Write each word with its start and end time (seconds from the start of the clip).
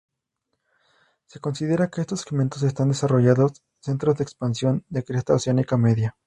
Se 1.27 1.39
considera 1.39 1.91
que 1.91 2.01
estos 2.01 2.21
segmentos 2.21 2.63
están 2.63 2.89
desarrollando 2.89 3.53
centros 3.81 4.17
de 4.17 4.23
expansión 4.23 4.83
de 4.89 5.03
cresta 5.03 5.35
oceánica 5.35 5.77
media. 5.77 6.17